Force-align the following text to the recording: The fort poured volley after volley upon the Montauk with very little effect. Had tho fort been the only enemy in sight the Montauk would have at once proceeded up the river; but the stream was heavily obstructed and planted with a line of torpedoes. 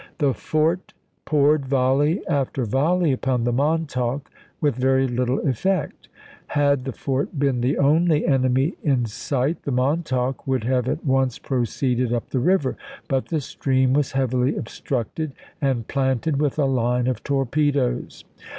The 0.17 0.33
fort 0.33 0.93
poured 1.25 1.67
volley 1.67 2.25
after 2.25 2.65
volley 2.65 3.11
upon 3.11 3.43
the 3.43 3.53
Montauk 3.53 4.31
with 4.59 4.73
very 4.75 5.07
little 5.07 5.39
effect. 5.47 6.07
Had 6.47 6.85
tho 6.85 6.91
fort 6.91 7.37
been 7.37 7.61
the 7.61 7.77
only 7.77 8.25
enemy 8.25 8.73
in 8.81 9.05
sight 9.05 9.61
the 9.61 9.69
Montauk 9.71 10.47
would 10.47 10.63
have 10.63 10.87
at 10.89 11.05
once 11.05 11.37
proceeded 11.37 12.11
up 12.11 12.31
the 12.31 12.39
river; 12.39 12.75
but 13.07 13.27
the 13.27 13.39
stream 13.41 13.93
was 13.93 14.13
heavily 14.13 14.57
obstructed 14.57 15.33
and 15.61 15.87
planted 15.87 16.41
with 16.41 16.57
a 16.57 16.65
line 16.65 17.05
of 17.05 17.21
torpedoes. 17.23 18.23